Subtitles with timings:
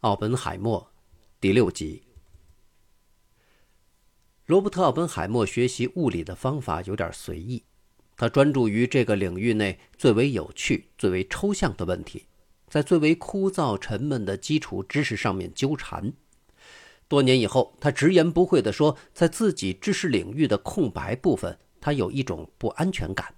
[0.00, 0.92] 奥本海默，
[1.40, 2.02] 第六集。
[4.44, 7.64] 罗伯特·奥本海默学习物理的方法有点随意，
[8.14, 12.26] 他专注于这个领域内最为有趣、最为抽象的问题，
[12.68, 16.12] 在最为枯燥沉闷的基础知识上面纠缠。
[17.08, 23.34] 多年以后，他直言不讳地说，在自己知识领域的空白部分，他有一种不安全感。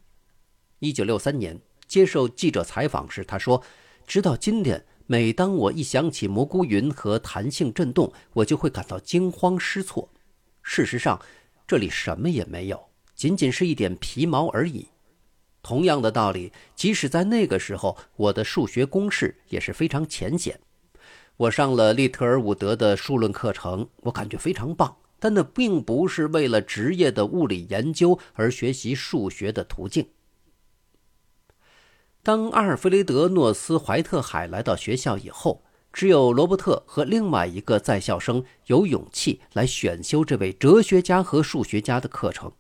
[0.81, 3.63] 一九六三年接受记者采访时，他说
[4.09, 10.07] ：“直到今天。”每当我一想起蘑菇云和弹性振动，我就会感到惊慌失措。
[10.63, 11.19] 事实上，
[11.67, 12.79] 这里什么也没有，
[13.15, 14.89] 仅仅是一点皮毛而已。
[15.63, 20.61] 同样的道理，即使在那个时候，我的数学公式也是非常浅显。
[21.39, 30.07] 我上了利特尔伍德的数论课程，我感觉非常棒，但那并不是为了职业的物理研究而学习数学的途径。
[32.29, 35.63] 当阿尔弗雷德·诺斯·怀特海来到学校以后，
[35.95, 42.53] 只有罗伯特和另外一个在校生有勇气来选修这位哲学家和数学家的课程。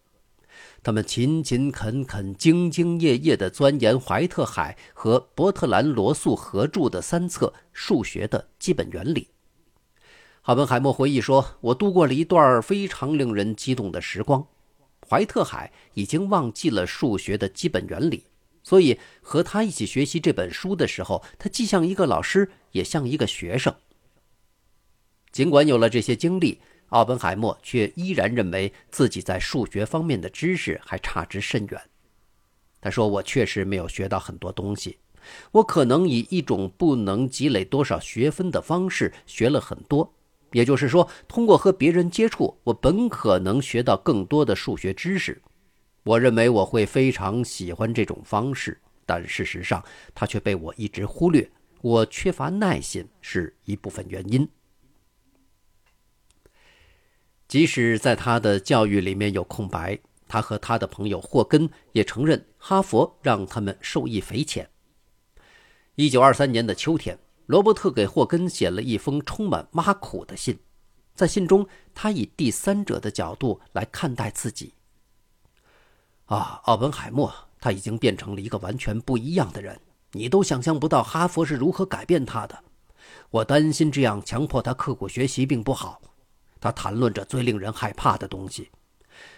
[0.83, 9.29] 他们勤勤恳恳、兢兢业业地钻研怀特海和伯特兰·罗素合著的三册《数学的基本原理》。
[10.41, 14.47] 哈本海默回忆说：“我度过了一段非常令人激动的时光。
[15.07, 18.25] 怀特海已经忘记了数学的基本原理。”
[18.63, 23.75] 所以，和他一起学习这本书的时候，他既像一个老师，也像一个学生。
[25.33, 31.81] 尽管有了这些经历，奥本海默却依然认为自己在数学方面的知识还差之甚远。
[32.81, 34.99] 他说：“我确实没有学到很多东西，
[35.53, 40.15] 我可能以一种不能积累多少学分的方式学了很多。
[40.53, 45.43] 也就是说，通过和别人接触，我本可能学到更多的数学知识。”
[46.05, 51.51] 我认为我会非常喜欢这种方式，但事实上，它却被我一直忽略。
[51.81, 54.49] 我缺乏耐心是一部分原因。
[57.47, 64.69] 即使在他的教育里面有空白，他和他的朋友霍根也承认哈佛让他们受益匪浅。
[65.95, 70.59] 一九二三年的秋天，罗伯特给霍根写了一封充满挖苦的信，
[71.15, 74.75] 在信中，他以第三者的角度来看待自己。
[76.29, 79.81] 啊，奥本海默，他已经变成了一个完全不一样的人，
[80.13, 82.59] 你都想象不到哈佛是如何改变他的。
[83.31, 86.01] 我担心这样强迫他刻苦学习并不好。
[86.61, 88.69] 他谈论着最令人害怕的东西。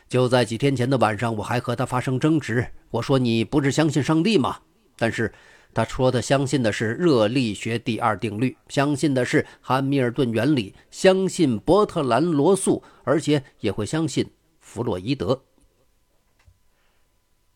[0.09, 2.67] 就在几天前的晚上，我还和他发生争执。
[2.91, 4.59] 我说：“你不是相信上帝吗？”
[4.99, 5.33] 但是
[5.73, 14.29] 他说他相信的是热力学第二定律，相信的是汉密尔顿原理，相信伯特兰·罗素，而且也会相信
[14.59, 15.41] 弗洛伊德。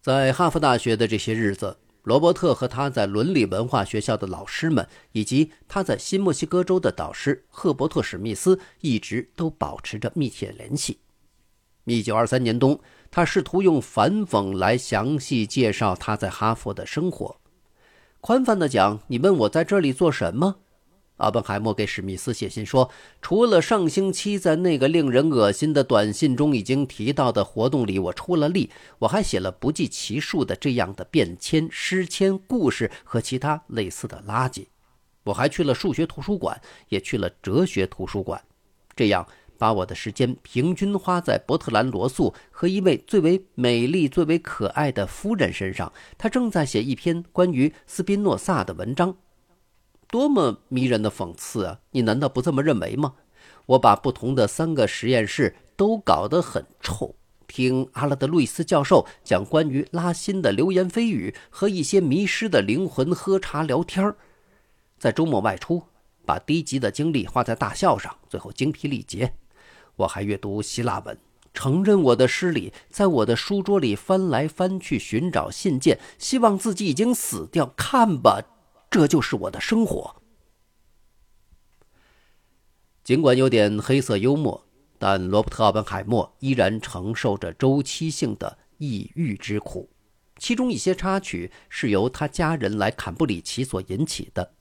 [0.05, 10.99] 在哈佛大学的这些日子，罗伯特和他在伦理文化学校的老师们，以及他在新墨西哥州的导师赫伯特·史密斯，一直都保持着密切联系。
[11.85, 12.79] 一九二三年冬，
[13.11, 17.41] 他试图用反讽来详细介绍他在哈佛的生活。
[18.21, 20.57] 宽泛的讲，你问我在这里做什么？
[21.19, 22.91] 阿本海默给史密斯写信说
[23.23, 34.67] ：“除了上星期在那个令人恶心的短信中已经提到的活动里，我出了力，我还写了不计其数的这样的便签、诗签、故事和其他类似的垃圾。
[35.23, 38.43] 我还去了数学图书馆，也去了哲学图书馆，
[38.97, 39.25] 这样
[39.57, 45.93] 把我的时间平均花在伯特兰·罗素和一位最为美丽、最为可爱的夫人身上。
[46.19, 49.17] 他正在写一篇关于斯宾诺萨的文章。”
[50.09, 51.81] 多么迷人的讽刺啊！
[51.91, 53.15] 你难道不这么认为吗？
[53.67, 57.15] 我把不同的三个实验室都搞得很臭，
[57.47, 64.15] 听阿拉德路易斯教授讲关于拉辛的流言蜚语，和一些迷失的灵魂喝茶聊天
[64.99, 65.83] 在周末外出，
[66.25, 69.35] 把低级的精力花在大笑上，最后精疲力竭。
[69.97, 71.19] 我还阅读希腊文，
[71.53, 77.73] 承认我的失礼，在我的书桌里翻来翻去寻找信件，希望自己已经死掉。
[77.77, 78.43] 看吧。
[78.95, 80.23] 这就是我的生活。
[83.03, 84.65] 尽管有点黑色幽默，
[85.01, 89.91] 但罗伯特·奥本海默依然承受着周期性的抑郁之苦。
[90.39, 94.53] 其中一些插曲是由他家人来坎布里奇所引起的。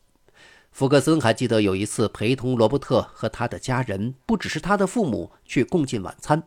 [0.72, 6.42] 福克森还记得有一次陪同罗伯特和他的家人，不只是他的父母，去共进晚餐。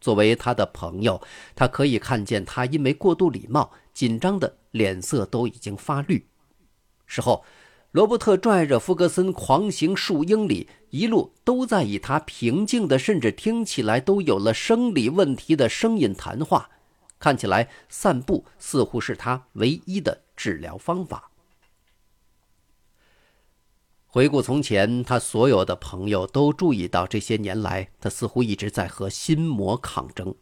[0.00, 1.20] 作为他的朋友，
[1.56, 6.24] 他可以看见他因为过度礼貌，紧张的脸色都已经发绿。
[7.12, 7.44] 事后，
[7.90, 16.70] 罗伯特拽着福格森狂行数英里，一路都在以他平静的，甚至听起来都有了生理问题的声音谈话。
[17.18, 21.32] 看起来散步似乎是他唯一的治疗方法。
[24.06, 30.32] 回顾从前，他所有的朋友都注意到，这些年来他似乎一直在和心魔抗争。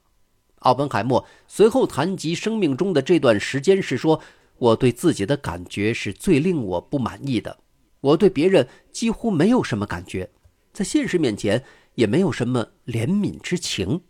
[0.61, 4.21] 奥本海默随后谈及生命中的这段时间时说
[4.59, 7.59] ：“我对自己的感觉是最令我不满意的。
[8.01, 10.31] 我对别人几乎没有什么感觉，
[10.73, 11.65] 在现实面前
[11.95, 14.03] 也没有什么怜悯之情。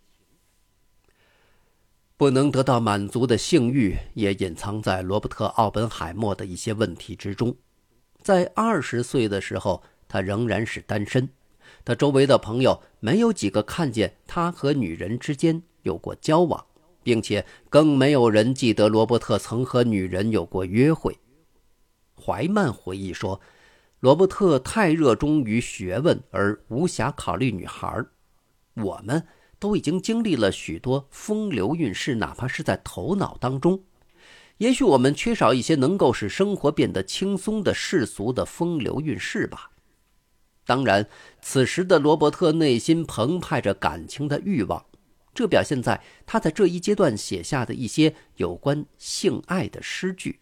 [2.15, 7.55] 不能得到满足的性欲也隐藏在罗伯特·奥本海默的一些问题之中。”
[8.21, 11.29] 在二十岁的时候，他仍然是单身。
[11.85, 16.65] 他周围的朋友没有几个看见他和女人之间有过交往，
[17.09, 21.17] 并且更没有人记得罗伯特曾和女人有过约会。
[22.13, 23.41] 怀曼回忆说
[23.99, 28.05] ：“罗伯特太热衷于学问，而无暇考虑女孩。
[28.75, 29.25] 我们
[29.57, 33.81] 都已经经历了许多风流韵事，哪怕是在头脑当中。”
[34.59, 39.71] 也许我们缺少一些能够使生活变得轻松的世俗的风流韵事吧。
[40.63, 41.07] 当然，
[41.41, 44.85] 此时的罗伯特内心澎湃着感情的欲望，
[45.39, 50.41] 这表现在他在这一阶段写下的一些有关性爱的诗句。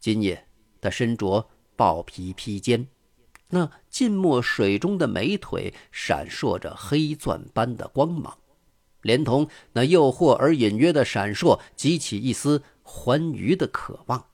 [0.00, 0.48] 今夜，
[0.80, 2.88] 他身着豹皮披肩，
[3.50, 8.36] 那浸没水中的美腿闪烁着黑钻般的光芒。
[9.02, 14.26] 连同那诱惑而隐约的闪烁，激起一丝欢愉的渴望。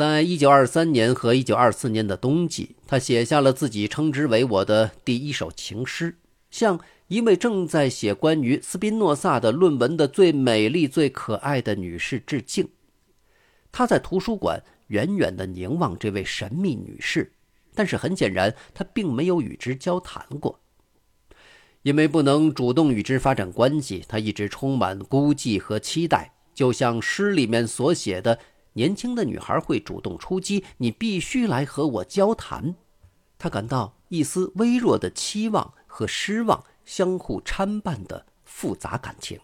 [0.00, 6.16] 在一九二三年和一九二四年的冬季，他写下了自己称之为我的第一首情诗，
[6.50, 12.66] 向一位正在写关于斯宾诺萨的论文的最美丽、最可爱的女士致敬。
[13.70, 17.32] 他在图书馆远远地凝望这位神秘女士，
[17.74, 20.60] 但是很显然，他并没有与之交谈过。
[21.82, 28.38] 因为不能主动与之发展关系，他一直充满孤寂和期待，就像诗里面所写的
[28.74, 32.74] ：“年轻的女孩会主动出击，你必须来和我交谈。”
[33.38, 39.40] 他感到一丝微弱的期望和失望相互参半的复杂感情。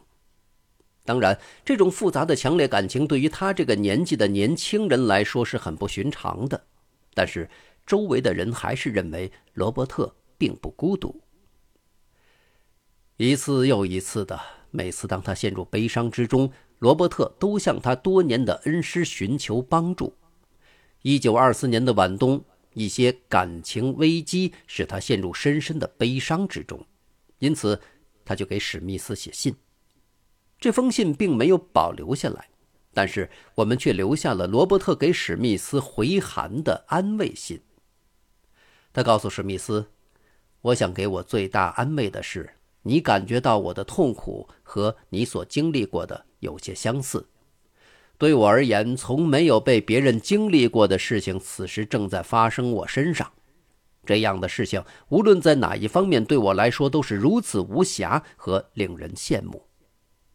[1.05, 6.67] 当然，这种复杂的强烈感情对于他这个年纪的年轻人来说是很不寻常的。
[7.15, 7.49] 但是，
[7.87, 11.23] 周围的人还是认为罗伯特并不孤独。
[13.17, 14.39] 一次又一次的，
[14.71, 16.53] 每次当他陷入悲伤之中，
[16.87, 20.15] 罗伯特都向他多年的恩师寻求帮助。
[21.03, 22.45] 一九二四年的晚冬，
[22.75, 26.87] 一些感情危机使他陷入深深的悲伤之中，
[27.41, 27.81] 因此
[28.25, 29.53] 他就给史密斯写信。
[30.61, 32.51] 这封信并没有保留下来，
[32.95, 37.61] 但是我们却留下了罗伯特给史密斯回函的安慰信。
[38.93, 39.91] 他告诉史密斯
[40.63, 42.49] ：“我想给我最大安慰的是。”
[42.87, 47.29] 你感觉到我的痛苦和你所经历过的有些相似。
[48.19, 53.31] 对我而言，从没有被别人经历过的事情，此时正在发生我身上。
[54.07, 59.67] 这样的事情，无论在哪一方面，对我来说都是如此无瑕和令人羡慕。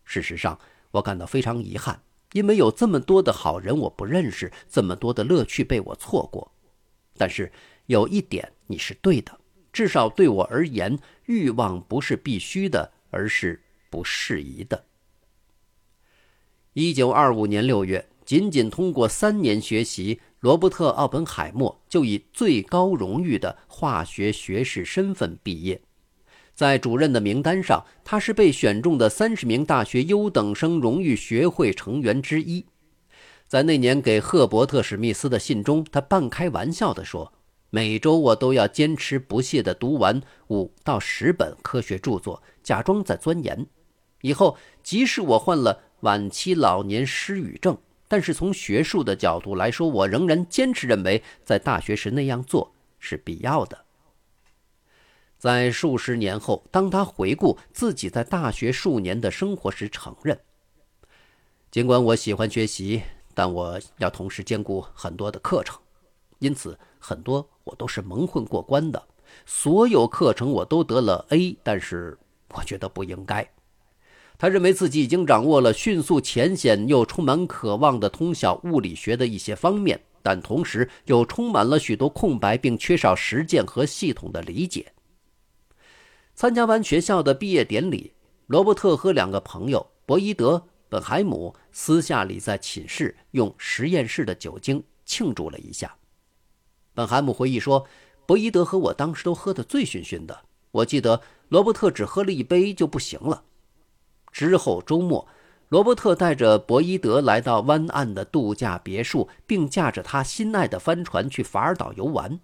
[0.03, 0.59] 事实上，
[0.91, 2.03] 我感到非常遗憾，
[2.33, 6.51] 因为有这么多的好人我不认识，这么多的乐趣被我错过。
[7.17, 7.51] 但是
[7.85, 9.39] 有一点，你是对的。
[9.71, 14.83] 至少对我而言，欲望不是必须的，而是不适宜的。
[16.73, 25.81] 一九二五年六月，仅仅通过三年学习，罗伯特·奥本海默就以最高荣誉的化学学士身份毕业。
[26.53, 32.65] 在主任的名单上，他是被选中的三十名大学优等生荣誉学会成员之一。
[33.49, 37.33] 在那年给赫伯特·史密斯的信中，他半开玩笑地说。
[37.73, 43.65] 每周我都要坚持不懈地读完五到十本科学著作，假装在钻研。
[44.23, 47.77] 以后即使我患了晚期老年失语症，
[48.07, 53.85] 但是从学术的角度来说，我仍然坚持认为在大学时那样做是必要的。
[55.37, 60.39] 在数十年后，当他回顾自己在大学数年的生活时，承认：
[61.71, 63.01] 尽管我喜欢学习，
[63.33, 65.79] 但我要同时兼顾很多的课程，
[66.39, 67.47] 因此很多。
[67.63, 69.01] 我都是蒙混过关的，
[69.45, 72.17] 所有课程我都得了 A，但是
[72.49, 73.47] 我觉得不应该。
[74.41, 84.93] 他认为自己已经掌握了迅速、浅显又充满渴望的通晓物理学的一些方面，但同时又充满了许多空白，并缺少实践和系统的理解。
[86.33, 88.13] 参加完学校的毕业典礼，
[88.47, 95.95] 罗伯特和两个朋友博伊德、本海姆私下里在寝室用实验室的酒精庆祝了一下。
[96.95, 97.85] 本海姆回忆说
[98.25, 100.45] ：“博伊德和我当时都喝得醉醺醺的。
[100.71, 103.43] 我记得罗伯特只喝了一杯就不行了。
[104.31, 105.27] 之后周末，
[105.69, 112.39] 罗伯特带着博伊德来到湾岸的度假别墅，并驾着他心爱的帆船去法尔岛游玩。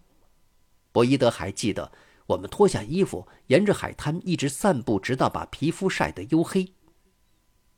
[0.91, 1.91] 博伊德还记得，
[2.27, 6.73] 我们脱下衣服，沿着海滩一直散步，直到把皮肤晒得黝黑。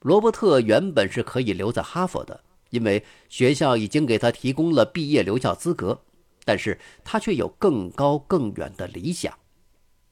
[0.02, 6.02] 罗伯特原本是可以留在哈佛的，因为学校已经给他提供了毕业留校资格，
[6.46, 9.34] 但是他却有更高更远的理想。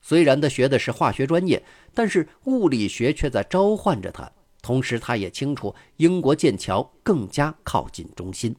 [0.00, 1.62] 虽然他学的是化学专业，
[1.92, 4.30] 但是物理学却在召唤着他。
[4.60, 8.56] 同时，他也清楚英国剑桥更加靠近中心。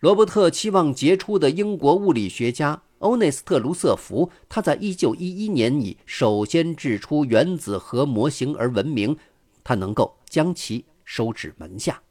[0.00, 9.16] 罗伯特期望杰出的英国物理学家欧内斯特·卢瑟福，他在1911年以首先制出原子核模型而闻名，
[9.62, 12.02] 他能够将其收至门下。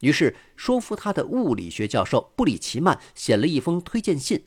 [0.00, 4.44] 于是，说服他的物理学教授布里奇曼写了一封推荐信。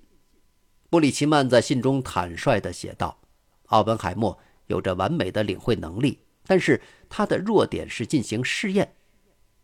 [0.90, 3.20] 布里奇曼在信中坦率地写道。
[3.68, 8.96] 奥本海默有着完美的领会能力，但是他的弱点是进行试验。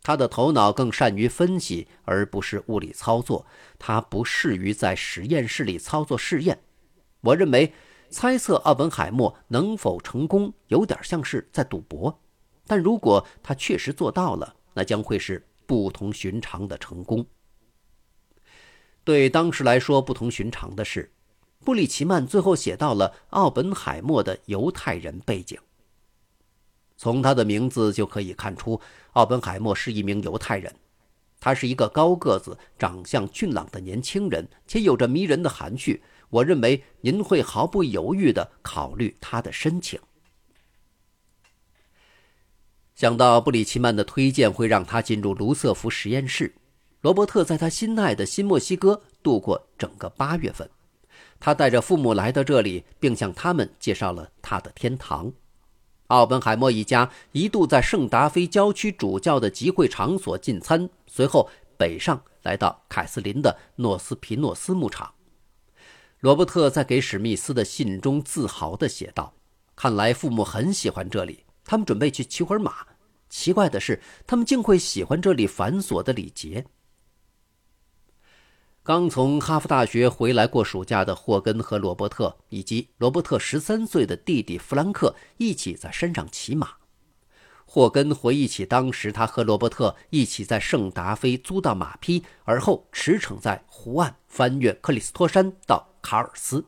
[0.03, 3.45] 他的头脑更善于分析，而不是物理操作。
[3.77, 6.59] 他不适于在实验室里操作试验。
[7.21, 7.71] 我认为，
[8.09, 12.19] 猜测奥本海默能否成功，有点像是在赌博。
[12.65, 17.23] 但如果他确实做到了，那将会是不同寻常的成功。
[19.03, 21.11] 对当时来说，不同寻常的是。
[21.63, 25.59] 布里奇曼最后写到了奥本海默的犹太人背景。
[26.97, 28.79] 从他的名字就可以看出，
[29.13, 30.73] 奥本海默是一名犹太人。
[31.39, 36.03] 他是一个高个子、长相俊朗的年轻人，且有着迷人的含蓄。
[36.29, 39.99] 我认为您会毫不犹豫地考虑他的申请。
[42.93, 46.53] 想到布里奇曼的推荐会让他进入卢瑟福实验室，
[47.01, 50.69] 罗伯特在他心爱的新墨西哥度过整个八月份。
[51.41, 55.33] 他带着父母来到这里，并向他们介绍了他的天堂。
[56.07, 65.13] 奥本海默一家一度在圣达菲郊区主教的集会场所进餐，随后北上来到凯瑟琳的诺斯皮诺斯牧场。
[66.19, 69.33] 罗伯特在给史密斯的信中自豪地写道
[69.75, 72.85] ：“看来父母很喜欢这里，他们准备去骑会儿马。
[73.29, 76.63] 奇怪的是，他们竟会喜欢这里繁琐的礼节。”
[78.83, 86.67] 刚从哈佛大学回来过暑假的霍根和罗伯特，以及罗伯特十三岁的弟弟弗兰克一起在山上骑马。
[87.63, 96.65] 霍根回忆起当时他和罗伯特一起在圣达菲租到马匹，而后驰骋在湖岸，翻越克里斯托山到卡尔斯。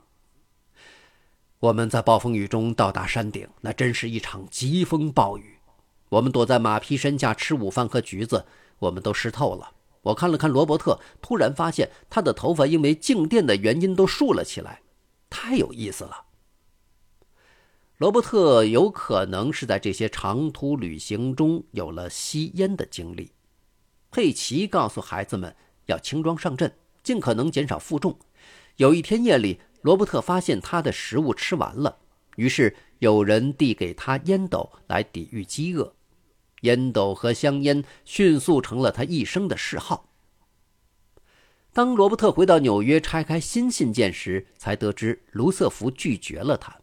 [1.61, 5.57] 我们在暴风雨中到达山顶，那真是一场疾风暴雨。
[6.09, 8.45] 我们躲在马匹身下吃午饭和橘子，
[8.77, 9.71] 我们都湿透了。
[10.03, 14.81] 我看了看罗伯特，突然发现他的头发因为静电的原因都竖了起来，
[15.29, 16.25] 太有意思了。
[17.97, 23.31] 罗伯特有可能是在这些长途旅行中有了吸烟的经历。
[24.11, 25.55] 佩奇告诉孩子们
[25.85, 28.19] 要轻装上阵，尽可能减少负重。
[28.75, 31.97] 有一天夜里，罗伯特发现他的食物吃完了，
[32.35, 35.93] 于是有人递给他烟斗来抵御饥饿。
[36.63, 40.09] 烟斗和香烟迅速成了他一生的嗜好。
[41.71, 46.77] 当罗伯特回到纽约拆开新信件时，才得知卢瑟福拒绝了他。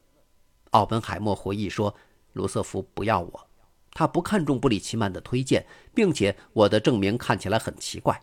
[0.70, 1.94] 奥本海默回忆说
[2.34, 3.48] ：“卢瑟福不要我，
[3.92, 8.22] 他不看重布里奇曼的推荐，并且我的证明看起来很奇怪。”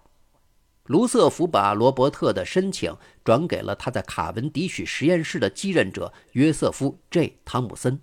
[0.84, 8.00] 卢瑟福把罗伯特的申请转给了他在卡文迪许实验室的继任者约瑟夫 ·J· 汤姆森。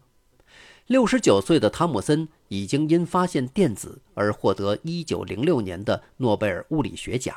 [0.86, 7.34] 六十九岁的汤姆森已经因发现电子而获得一九零六年的诺贝尔物理学奖。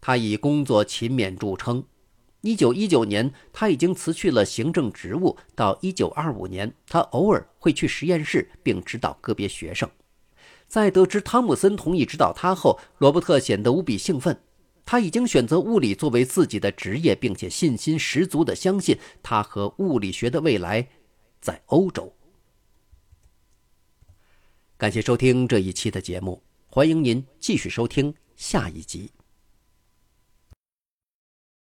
[0.00, 1.84] 他以工作勤勉著称。
[2.40, 5.36] 一九一九年，他已经辞去了行政职务。
[5.54, 9.88] 到一九二五年，他偶尔会去实验室并指导个别学生。
[10.66, 14.36] 在得知汤姆森同意指导他后，罗伯特显得无比兴奋。
[14.84, 20.88] 他已经选择物理作为自己的职业，并且信心十足地相信他和物理学的未来
[21.40, 22.12] 在欧洲。
[24.78, 29.10] 感谢收听这一期的节目，欢迎您继续收听下一集。